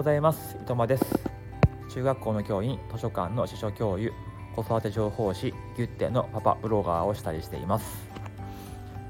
[0.00, 0.56] ございます。
[0.56, 1.04] 伊藤間です。
[1.90, 4.14] 中学校の教員図書館の司書教諭
[4.56, 8.08] 子育て情報誌ギュッテのパパブロガーをしたりしています。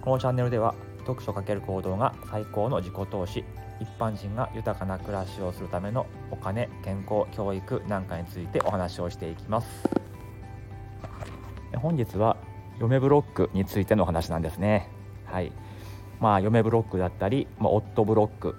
[0.00, 0.74] このチャンネルでは
[1.06, 3.44] 読書×行動が最高の自己投資
[3.78, 9.88] 一般人が豊かな暮らしをするためのお金健康教育なんかについてお話をしていきます。
[11.76, 12.36] 本日は
[12.80, 14.88] 嫁ブロックについてのお話なんですね。
[15.24, 15.52] はい。
[16.18, 18.56] まあ嫁ブロックだったり、まあ、夫ブロック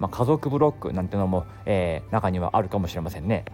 [0.00, 3.44] まあ、家族ブロックなんてのも、えー、中にはあるかもしれませんね。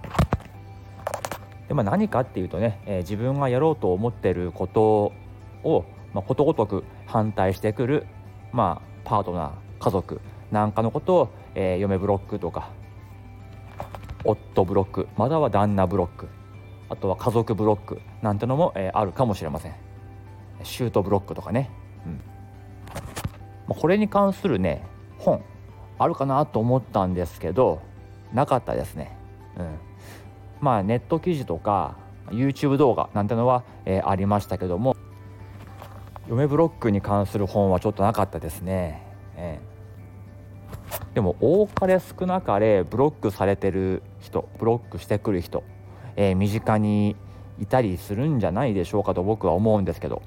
[1.69, 5.13] でまあ、何かっていうとね、えー、自分がやろうと思ってること
[5.65, 8.07] を、まあ、ことごとく反対してくる、
[8.53, 10.21] まあ、パートナー家族
[10.53, 12.71] なんかのことを、えー、嫁ブロックとか
[14.25, 16.29] 夫ブロックまたは旦那ブロック
[16.89, 19.75] あとは家族ブロックなんてのも、えー、あるかもしれません。
[20.63, 21.71] シュートブロックとかね、
[22.07, 22.13] うん。
[23.67, 24.87] まあ、これに関するね
[25.99, 27.81] あるかなと思ったんですけど
[28.33, 29.17] なかったですね。
[29.59, 29.79] うん、
[30.61, 31.97] まあネット記事とか
[32.29, 34.97] YouTube 動画なんてのは、えー、ありましたけども
[36.29, 39.03] 嫁ブロックに関する本はちょっとなかったですね。
[39.37, 45.63] えー、でも多かれ少なかれブロックされてる人ブロックしてくる人、
[46.17, 47.17] えー、身近に
[47.59, 50.23] いたりするんじゃないでしょうかと僕は思うんですけど。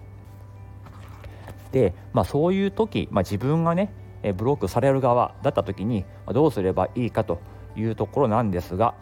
[1.72, 7.40] で、まあ、そういう時、まあ、自分がねえブロックされる側だった時にどうすればいいかと
[7.76, 8.96] いうところなんですが、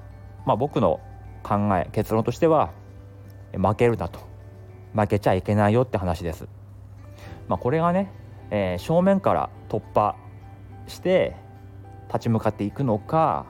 [0.45, 0.99] まあ、僕の
[1.43, 2.71] 考え結論としては
[3.53, 4.19] 負けるなと
[4.93, 6.47] 負けちゃいけないよって話です。
[7.47, 8.11] まあ、これがね、
[8.51, 10.15] えー、正面から突破
[10.87, 11.35] して
[12.07, 13.45] 立ち向かっていくのか、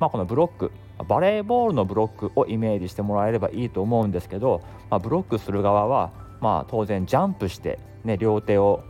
[0.00, 0.72] まあ、このブロック
[1.06, 8.84] バレーボールのブロックをイメージしてもらえればいいと思うんですけど、まあ、ブロックする側は、まあ、当然ジャンプして、ね、両手を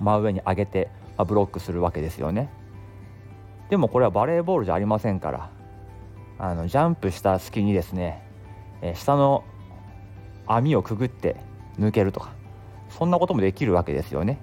[0.00, 2.50] 真上に上げて、あ、ブロックするわけですよね。
[3.70, 5.50] でもこれはバレーボールじゃありませんから
[6.38, 8.22] あのジャンプした隙にですね、
[8.82, 9.44] え、下の
[10.46, 11.36] 網をくぐって
[11.78, 12.32] 抜けるとか
[12.90, 14.38] そんなこともできるわけですよね、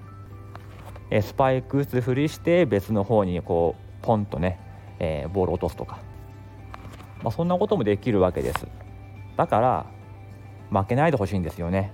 [1.11, 4.59] え、スパイク打つふりして別の方にこうポンとね、
[4.99, 5.99] え、ボール落とすとか、
[7.21, 8.67] まあ、そんなこともできるわけです。
[9.37, 9.85] だから
[10.71, 11.93] 負けないでほしいんですよね。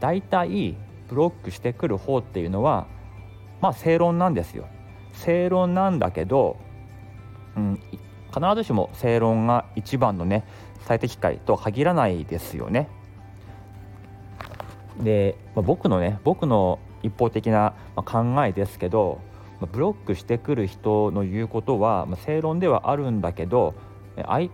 [0.00, 0.76] だいたい
[1.08, 2.86] ブロックしてくる方っていうのは
[3.60, 4.68] まあ正論なんですよ
[5.12, 6.58] 正論なんだけど、
[7.56, 7.80] うん、
[8.32, 10.44] 必ずしも正論が一番のね
[10.86, 12.88] 最適解とは限らないですよね。
[15.02, 19.20] で、まあ、僕のね僕の一方的な考えですけど
[19.72, 23.74] ブロックしてくる人の言うことは正論ではあるんだけど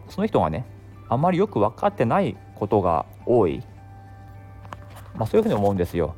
[0.09, 0.66] その人がね
[1.09, 3.62] あまりよく分かってないことが多い、
[5.15, 6.15] まあ、そういうふうに思うんですよ。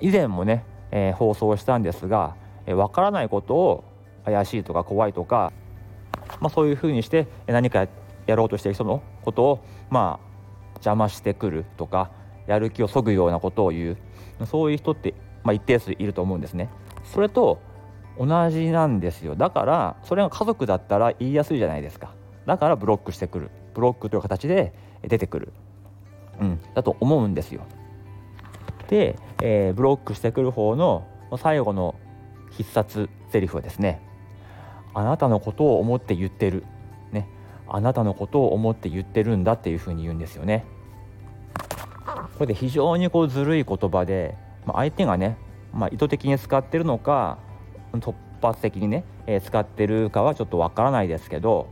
[0.00, 2.36] 以前もね、えー、放送したんですが、
[2.66, 3.84] えー、分からないことを
[4.24, 5.52] 怪しいとか怖いとか、
[6.40, 7.86] まあ、そういうふうにして何か
[8.26, 10.26] やろうとしてる人のことをまあ
[10.76, 12.10] 邪魔してくるとか
[12.46, 13.96] やる気をそぐようなことを言う。
[14.46, 15.14] そういう人って、
[15.44, 16.68] まあ、一定数いると思うんですね。
[17.04, 17.60] それと
[18.18, 19.34] 同じなんですよ。
[19.36, 22.14] だからそれが家族だったら言いやすいじゃないですか。
[22.46, 23.50] だからブロックしてくる。
[23.74, 25.52] ブロックという形で出てくる、
[26.40, 27.62] うん、だと思うんですよ。
[28.88, 31.06] で、えー、ブロックしてくる方の
[31.38, 31.94] 最後の
[32.50, 34.00] 必殺セリフはですね
[34.94, 36.64] あなたのことを思って言ってる、
[37.12, 37.28] ね、
[37.68, 40.64] あなたのことを思って言ってるんだっていうふうに言うんですよね。
[42.06, 45.36] これで非常にこうずるい言葉で、まあ、相手がね、
[45.72, 47.38] まあ、意図的に使ってるのか
[47.92, 51.68] 突発的にね、えー、使ってるかはちょっとわからないですけど、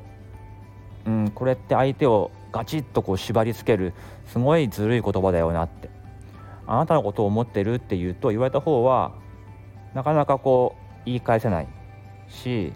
[1.06, 3.94] うん、これって相手をガチッとこう縛りつける
[4.26, 5.90] すごいずるい言葉だよなって。
[6.66, 9.12] あなたのことを思ってるって言うと言われた方は
[9.94, 11.68] なかなかこう言い返せない
[12.28, 12.72] し、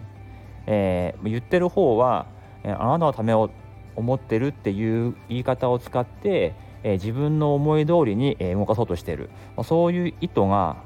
[0.67, 2.27] えー、言ってる方は、
[2.63, 3.49] あなたのためを
[3.95, 10.77] 思ってるっていう言い方を使って、えー、自分の思い通りに、動かそうとしている、まあ、そういう意図が、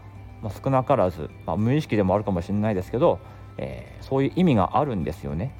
[0.41, 3.19] ま、少なからず、まあ、無意識でもあるかもしれないですけど、
[3.57, 5.53] えそういう意味があるんですよね。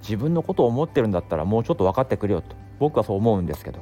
[0.00, 3.80] 自分のことを思ってるんだったらもうちょっと分かってくれよと僕はそう思うんですけど。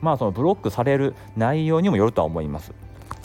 [0.00, 2.72] まあそのブロックされる内容にもよるとは思います。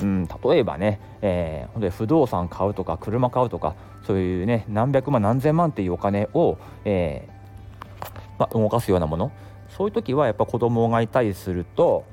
[0.01, 3.75] うん、例えばね、えー、本当に不動産買うとか車買うとか
[4.05, 9.31] そういうね何百万何千万っていうお金を、えー、まあ、動かすようなもの
[9.69, 12.05] そういう時はやっぱ子供がいたりすると、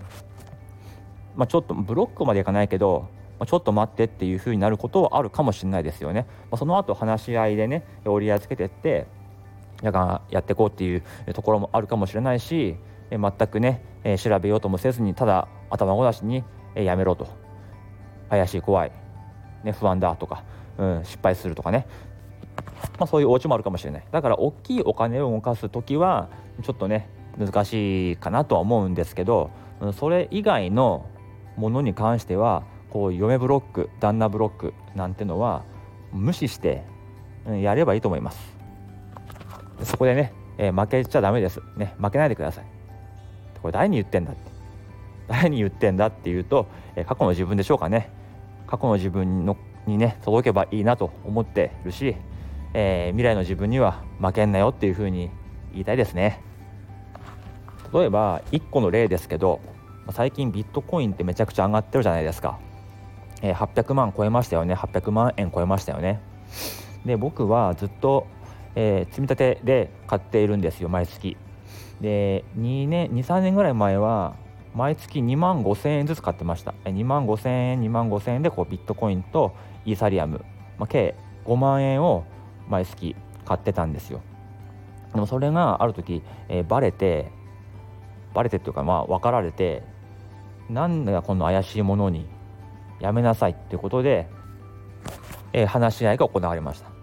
[1.36, 3.08] まあ、ちょっとブロックまでいかないけど、
[3.38, 6.26] まあ、ちょっと待ってっていうふうになることはあるかもしれないですよね。
[6.50, 9.06] まあ、その後話し合いでね折り合いつけてって
[9.82, 11.02] ややっていこうっていう
[11.34, 12.76] ところもあるかもしれないし
[13.10, 13.82] 全くね、
[14.18, 16.44] 調べようともせずにただ頭ごなしに、
[16.74, 17.26] やめろと。
[18.28, 18.92] 怪しい怖い、
[19.62, 20.42] ね、不安だとか、
[20.78, 21.86] うん、失敗するとかね。
[22.98, 24.04] まあ、そういうお家もあるかもしれない。
[24.10, 26.28] だから大きいお金を動かす時は
[26.62, 27.08] ちょっとね
[27.38, 29.50] 難しいかなとは思うんですけど
[29.98, 31.06] それ以外の
[31.56, 35.64] ものに関してはこう嫁ブロック旦那ブロックなんてのは
[36.12, 36.84] 無視して
[37.60, 38.56] やればいいと思います。
[39.82, 41.60] そこでね、えー、負けちゃダメです。
[41.76, 42.64] ね負けないでください。
[43.66, 44.40] これ誰に言ってんだって。
[45.26, 48.10] 誰に言ってんだっていうと、えー、過去の自分でしょうかね。
[48.68, 52.14] 過去の自分のにね届けばいいなと思ってるし、
[52.74, 55.30] えー、未来の自分には負けんなよっていうふうに
[55.72, 56.40] 言いたいですね。
[57.92, 59.60] 例えば1個の例ですけど
[60.12, 62.60] 最近ビットコインってめちゃくちゃ上がってるじゃないですか、
[63.42, 64.74] えー、800万超えましたよね。
[64.74, 66.20] 800万円超えましたよね。
[67.04, 68.28] で僕はずっと、
[68.76, 71.36] えー、積み立てで買っているんですよ毎月。
[72.00, 74.36] で2年23年ぐらい前は
[74.74, 76.74] 毎月2万5000円ずつ買ってました。
[76.84, 79.54] 2万5000円2万5000円でこうビットコインと
[79.84, 80.44] イーサリアム、
[80.78, 81.14] まあ、計
[81.46, 82.24] 5万円を
[82.68, 83.16] 毎月
[83.46, 84.20] 買ってたんですよ。
[85.14, 87.30] でもそれがある時、えー、バレて
[88.34, 89.82] バレてっていうかまあ分かられて
[90.68, 92.26] なんだこの怪しいものに
[93.00, 94.28] やめなさいっていうことで、
[95.54, 96.95] えー、話し合いが行われました。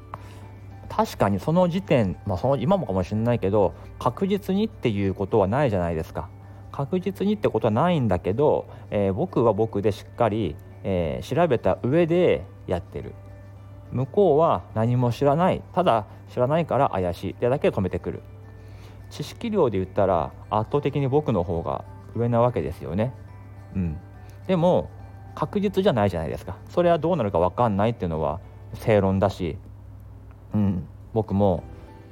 [0.95, 6.29] 確かにその時点、まあ、その今もかもしれないけど確実にっていうことはないじゃないですか。
[6.71, 13.15] 確実にってことはないんだけど、えー、僕は僕でしっかり、えー、調べた上でやってる。
[13.91, 15.63] 向こうは何も知らない。
[15.73, 17.31] ただ知らないから怪しい。
[17.31, 18.21] ってだけで止めてくる。
[19.09, 21.85] 知識量で言ったら圧倒的に僕の方が
[22.15, 23.13] 上なわけですよね。
[23.75, 23.97] うん。
[24.45, 24.91] でも
[25.33, 26.57] 確実じゃないじゃないですか。
[26.69, 28.39] それはどうなるか分かんないっていうのは
[28.75, 29.57] 正論だし、
[30.53, 31.63] うん、僕も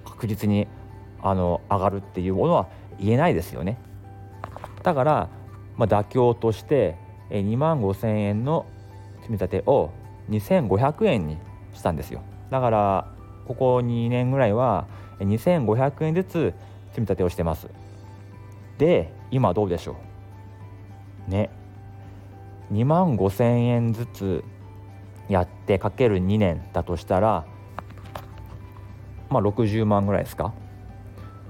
[0.05, 0.67] 確実に
[1.21, 2.67] あの上がるっていうものは
[2.99, 3.77] 言えないですよね。
[4.83, 5.29] だから、
[5.77, 6.97] まあ、妥協として
[7.29, 8.65] 2万5千円の
[9.21, 9.91] 積み立てを
[10.29, 11.37] 2500円に
[11.73, 12.21] したんですよ。
[12.49, 13.07] だから
[13.47, 14.87] ここ2年ぐらいは
[15.19, 16.53] 2500円ずつ
[16.89, 17.69] 積み立てをしてます。
[18.77, 19.95] で今どうでしょ
[21.27, 21.31] う？
[21.31, 21.49] ね。
[22.73, 24.43] 2万5千円ずつ
[25.29, 27.45] やってかける2年だとしたら
[29.31, 30.53] まあ60万ぐらいですか。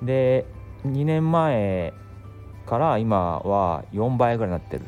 [0.02, 0.46] で
[0.86, 1.94] 2年前
[2.66, 4.86] から今は4倍ぐらいになってる。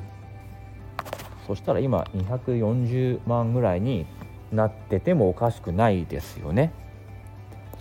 [1.46, 4.06] そしたら今240万ぐらいに
[4.52, 6.72] なっててもおかしくないですよね。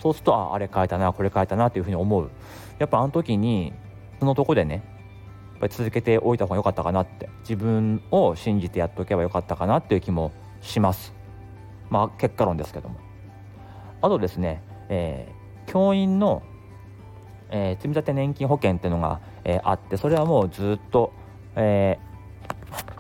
[0.01, 2.31] そうするとああれ変えたなこれ変えたなというふうに思う。
[2.79, 3.73] やっぱあの時に
[4.19, 4.81] そのとこでねや
[5.59, 7.29] っぱり続けておいた方が良かったかなって。
[7.43, 11.13] 自分を信じてやっておけばよかったかなっていう気もします。
[11.91, 12.97] まあ結果論ですけども。
[14.01, 14.63] あとですね、
[14.95, 16.43] えー、教員の
[17.55, 21.13] えー、積立年金保険っていうのが、えー、あってそれはもうずっと、
[21.55, 21.99] え、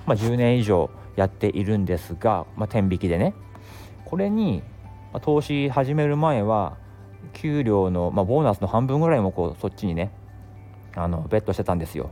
[0.06, 3.34] まあ、10年以上やっているんですが、まあ、天引きでね。
[4.04, 4.62] これに、
[5.12, 6.76] まあ、投資始める前は
[7.32, 10.10] 給料の、まボーナスの半分ぐらいもこうそっちにね
[10.94, 12.10] あのベットしてたんですよ。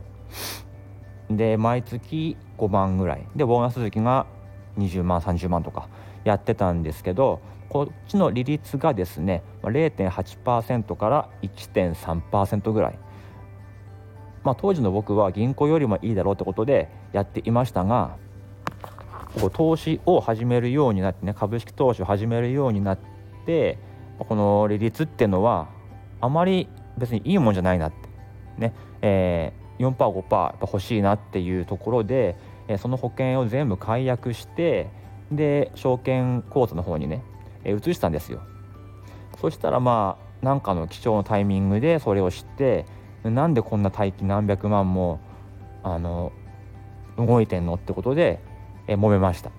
[1.29, 3.27] で毎月5万ぐらい。
[3.35, 4.25] でボーナス続きが
[4.79, 5.89] 20万30万とか
[6.23, 7.39] やってたんですけど
[7.71, 12.99] こっちの利率がですね0.8%から1.3%ぐらい、
[14.43, 18.17] まあ、当時の僕は銀行よりもいいだろうってことでやっていましたが
[19.53, 22.99] 投資を始めるようになってね株式投資を始めるようになっ
[23.45, 23.77] て
[24.19, 25.69] この利率っていうのは
[26.19, 28.09] あまり別にいいもんじゃないなって
[28.57, 32.35] ね、えー、4%5% やっぱ欲しいなっていうところで、
[32.67, 34.89] えその保険を全部解約して
[35.31, 37.23] で証券口座の方にね
[37.63, 38.41] え移したんですよ。
[39.39, 42.85] そしたらまあなんかの貴重なタイミングでそれを知って
[43.23, 45.19] なんでこんな大金何百万も
[45.83, 46.31] あの
[47.17, 48.39] 動いてんのってことで、
[48.87, 49.51] え揉めました。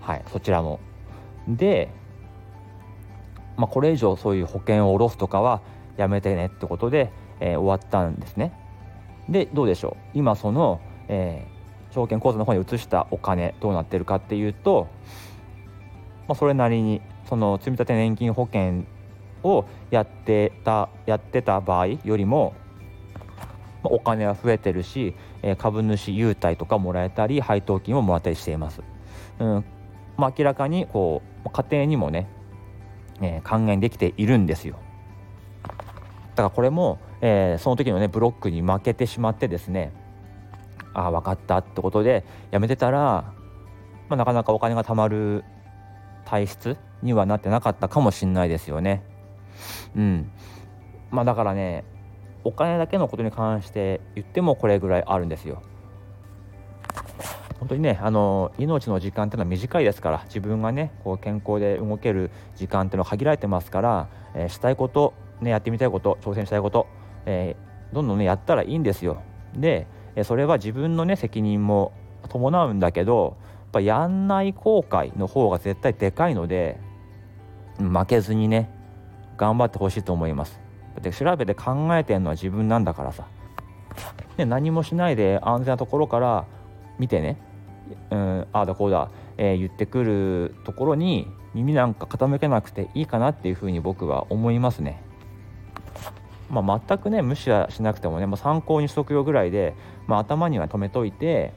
[0.00, 0.80] はいそちらも。
[1.48, 1.90] で、
[3.56, 5.60] まあ、これ以上そういう保険を下ろすとかは
[5.96, 8.52] やめてねってことで、えー、終わったんですね。
[9.28, 10.18] でどうでしょう。
[10.18, 14.88] 今その、えー、証券口座の方に移したお金どうなってるかっていうと、
[16.26, 18.84] まあ、それなりにその積立年金保険
[19.42, 22.54] をやってたやってた場合よりも
[23.82, 28.82] お金は増えてるしえ株主優待とかもらえたり配当金をもらったりしています。
[29.38, 29.64] うん
[30.16, 32.28] まあ、明らかにこう家庭にもね、
[33.20, 34.76] えー、還元できているんですよ。
[35.62, 35.68] だ
[36.36, 39.92] からこれも、えー、その時のねブロックに負けてしまってですね
[40.94, 43.32] ああ分かったってことでやめてたら、
[44.08, 45.44] まあ、なかなかお金が貯まる
[46.28, 49.02] 体質にはなってなかったかもしんないですよね。
[49.96, 50.30] うん。
[51.10, 51.84] まあだからね、
[52.44, 55.62] お金だけのことに関して言ってもこれぐらいあるんですよ。
[57.58, 66.86] 本当にねあの命の時間っていうのは短いですから自分がねこう健康で動ける時間っていうのは限られてますから、えー、したいこと、ね、やってみたいこと挑戦したいこと、
[67.26, 69.22] えー、どんどんねやったらいいんですよ
[69.56, 69.88] で
[70.22, 71.92] それは自分のね責任も
[72.28, 73.36] 伴うんだけど
[73.72, 76.80] ぱやんない後悔の方が絶対でかいので
[77.78, 78.70] 負けずにね
[79.36, 80.60] 頑張ってほしいと思います。
[81.00, 83.26] で調べて考えてるのは自分なんだからさ。
[84.36, 86.46] で何もしないで安全なところから
[86.98, 87.36] 見てね、
[88.10, 95.02] うん、ああだこうだ、えー、言ってくるところに耳なんか傾けなくていいかなっていうふうに僕は思いますね。
[96.50, 99.74] まあ、全くね無視はしなくてもね、まあ、参考にしとくよぐらいで、
[100.06, 101.52] まあ、頭には留めといて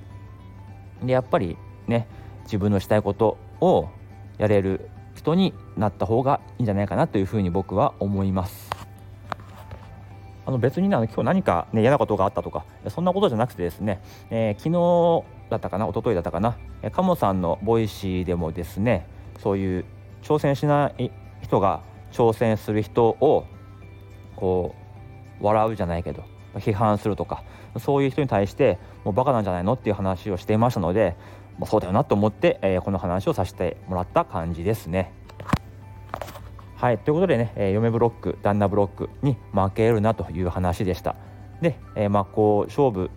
[1.02, 1.58] でやっぱり
[1.88, 2.08] ね
[2.44, 3.90] 自分のしたいことを
[4.38, 8.70] やれる人になった方がいいんじゃないかなというふうに僕は思います。
[10.46, 16.58] あの別にね今日何か、ね、嫌なことがあったとかそんなことじゃなくてですね、えー、昨日だったかな一昨日だったかな
[16.92, 19.06] 鴨さんの Voicy でもですね
[19.40, 19.86] そういう
[20.24, 21.12] 挑戦しない
[21.44, 23.46] 人が挑戦する人を
[24.36, 24.76] こ
[25.40, 26.24] う笑うじゃないけど
[26.56, 27.44] 批判するとか
[27.80, 31.16] そういう人に対してもうバカなんじゃないのっていう話をしていましたので
[31.58, 35.14] もうそうだよなと思って、えー、この話をさせてもらった感じですね。
[36.76, 41.16] はいということでね、えー、嫁ブロック旦那ブロックに負けるなという話でした。
[41.62, 43.12] で、えー、まあこう勝負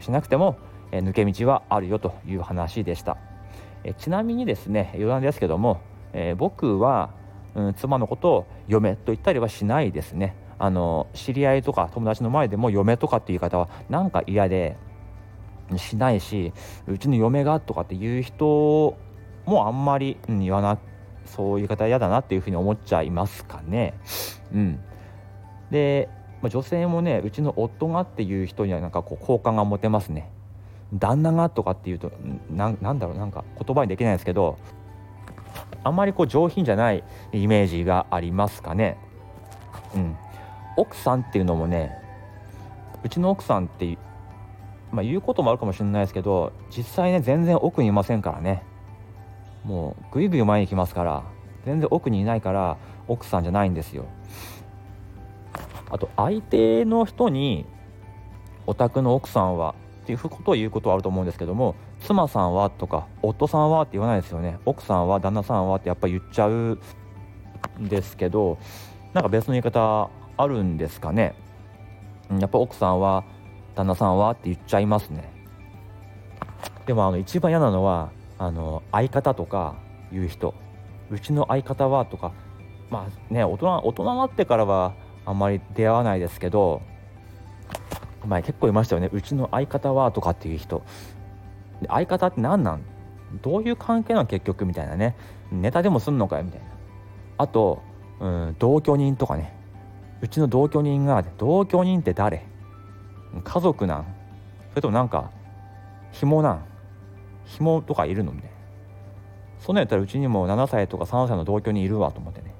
[0.00, 0.58] しなくても、
[0.92, 3.16] えー、抜け道はあるよという話でした、
[3.84, 5.80] えー、ちなみにですね余談ですけども、
[6.12, 7.10] えー、僕は、
[7.54, 10.36] うん、妻のことを嫁と言ったりはしないですね。
[10.58, 14.76] あの知り合いとか友達の前でも嫁とかっていう言い方はなんか嫌で
[15.78, 16.52] しないし
[16.86, 18.96] うちの嫁がとかっていう人
[19.46, 20.78] もあんまり、うん、言わな
[21.26, 23.94] そういう方嫌だなっていうふうに思っちゃいますかね。
[24.52, 24.80] うん、
[25.70, 26.08] で、
[26.42, 30.30] まあ、女性もねうちの夫がっていう人にはなんかこう好感が持てますね。
[30.92, 32.10] 旦那がとかっていうと
[32.50, 34.58] ななんだろうなんか言葉にできないですけど
[35.84, 38.98] あんまりこう上品じゃないイメージがありますかね。
[39.94, 40.16] うん、
[40.76, 41.92] 奥さんっていうのもね
[43.02, 43.96] うちの奥さんって
[44.92, 48.62] まあ、言うこともあるかもしれないですけど実際ね全然奥にいませんからね。
[49.64, 51.22] もうぐいぐい前に来ますから
[51.64, 52.78] 全然奥にいないから
[53.08, 54.06] 奥さんじゃないんですよ。
[55.90, 57.66] あと相手の人に
[58.66, 64.58] お宅の奥さんはっていうことを言うことはあると思うんですけども妻さんはとか夫さんはって言わないですよね。
[64.64, 68.58] 奥さんは旦那さんはってやっぱ言っちゃうんですけど
[69.12, 71.34] なんか別の言い方あるんですかね。
[72.38, 73.24] やっぱ奥さんは
[73.80, 75.32] 旦那さんはって言っちゃいますね。
[76.84, 79.76] でもあの一番嫌なのはあの相方とか
[80.12, 80.54] いう人。
[81.10, 82.32] うちの相方はとか
[82.90, 84.92] まあね大人大人になってからは
[85.24, 86.82] あんまり出会わないですけど
[88.26, 89.08] 前結構いましたよね。
[89.12, 90.82] うちの相方はとかっていう人。
[91.88, 92.82] 相方って何なん？
[93.40, 95.16] どういう関係なの結局みたいなね。
[95.50, 96.44] ネタでもすんのかよ？
[96.44, 96.66] みたいな。
[97.38, 97.82] あと、
[98.20, 99.54] うん、同居人とかね。
[100.20, 102.44] うちの同居人が同居人って誰？
[103.44, 104.04] 家族なん？
[104.70, 105.30] それともなんか
[106.12, 106.64] 紐なん？
[107.44, 108.56] 紐とかいるのみたいな。
[109.58, 112.54] そんなんやったらうちにも7歳とか3歳の同居人いるわと思ってね。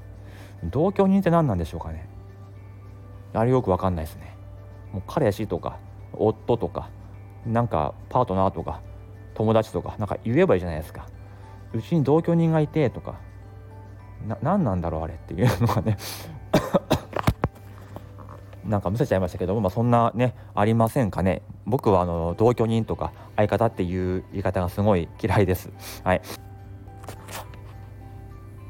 [0.64, 2.08] 同居人って何なんでしょうかね？
[3.32, 4.36] あれよく分かんないですね。
[4.92, 5.78] もう彼氏とか
[6.12, 6.90] 夫とか
[7.46, 8.82] なんかパートナーとか
[9.34, 11.06] 友達とかなんか言えばいいじゃないですか。
[11.72, 13.20] うちに同居人がいてとか
[14.26, 15.96] な何なんだろうあれっていうのがね。
[18.70, 21.42] なんかむせちゃいましたけども、まあ、そんなねありませんかね。
[21.66, 25.70] 僕はあの同居人とか相方っていう言い方がすごい嫌いです。
[26.04, 26.22] はい。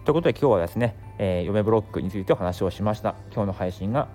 [0.05, 3.15] ということで今日はですね、えー、嫁ブロックについてお話をしました。
[3.33, 4.09] 今日の配信が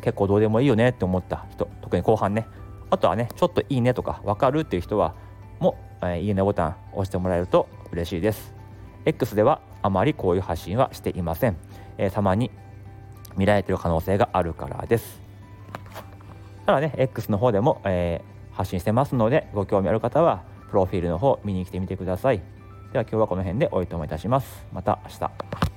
[0.00, 1.68] 結構どうでもいいよねって思った人。
[1.82, 2.46] 特に後半ね。
[2.88, 5.16] あとはねちょっといいねとか分かるっていう人は
[5.58, 8.54] も、えー、いいねボタン押してもらえると嬉しいです。
[9.04, 11.56] X ではあまりこういう発信はしていません、
[11.98, 12.50] えー、たまに
[13.36, 15.20] 見られてる可能性があるからです。
[16.66, 22.42] ただね X の方でも、えー、発信してますのでご興味ある方はプロフィールの方見に来てみてください。
[22.92, 24.66] では今日はこの辺でおいともいたします。
[24.72, 25.75] また明日。